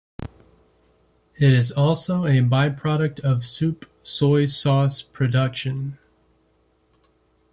It 1.35 1.53
is 1.53 1.71
also 1.71 2.25
a 2.25 2.39
byproduct 2.41 3.19
of 3.19 3.45
soup 3.45 3.87
soy 4.01 4.45
sauce 4.47 5.03
production. 5.03 5.99